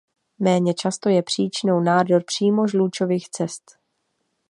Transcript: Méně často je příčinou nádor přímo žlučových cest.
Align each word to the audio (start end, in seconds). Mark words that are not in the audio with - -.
Méně 0.39 0.73
často 0.73 1.09
je 1.09 1.23
příčinou 1.23 1.79
nádor 1.79 2.23
přímo 2.23 2.67
žlučových 2.67 3.29
cest. 3.29 3.63